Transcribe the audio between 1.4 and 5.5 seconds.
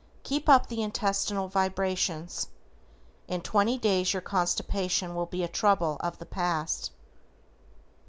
vibrations, in 20 days your constipation will be a